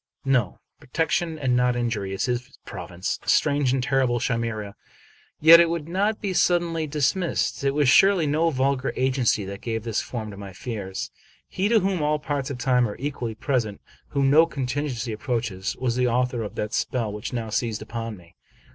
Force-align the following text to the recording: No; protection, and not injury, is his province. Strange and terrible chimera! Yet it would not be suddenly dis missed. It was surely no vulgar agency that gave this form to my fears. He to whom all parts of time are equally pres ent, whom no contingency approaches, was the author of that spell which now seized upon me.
No; 0.25 0.57
protection, 0.79 1.37
and 1.37 1.55
not 1.55 1.75
injury, 1.75 2.11
is 2.11 2.25
his 2.25 2.57
province. 2.65 3.19
Strange 3.23 3.71
and 3.71 3.83
terrible 3.83 4.19
chimera! 4.19 4.73
Yet 5.39 5.59
it 5.59 5.69
would 5.69 5.87
not 5.87 6.19
be 6.19 6.33
suddenly 6.33 6.87
dis 6.87 7.15
missed. 7.15 7.63
It 7.63 7.75
was 7.75 7.87
surely 7.87 8.25
no 8.25 8.49
vulgar 8.49 8.93
agency 8.95 9.45
that 9.45 9.61
gave 9.61 9.83
this 9.83 10.01
form 10.01 10.31
to 10.31 10.37
my 10.37 10.53
fears. 10.53 11.11
He 11.47 11.69
to 11.69 11.81
whom 11.81 12.01
all 12.01 12.17
parts 12.17 12.49
of 12.49 12.57
time 12.57 12.89
are 12.89 12.97
equally 12.97 13.35
pres 13.35 13.63
ent, 13.67 13.79
whom 14.07 14.31
no 14.31 14.47
contingency 14.47 15.11
approaches, 15.13 15.75
was 15.77 15.95
the 15.95 16.07
author 16.07 16.41
of 16.41 16.55
that 16.55 16.73
spell 16.73 17.13
which 17.13 17.31
now 17.31 17.51
seized 17.51 17.83
upon 17.83 18.17
me. 18.17 18.33